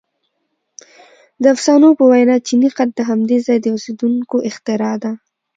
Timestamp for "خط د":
2.75-2.99